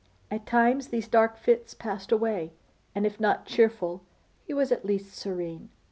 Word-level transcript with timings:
At 0.31 0.47
times 0.47 0.87
these 0.87 1.07
dark 1.07 1.37
fits 1.37 1.75
passed 1.75 2.11
away, 2.11 2.53
and 2.95 3.05
if 3.05 3.19
not 3.19 3.45
cheerful, 3.45 4.01
he 4.47 4.51
was 4.51 4.71
at 4.71 4.83
least 4.83 5.13
serene. 5.15 5.69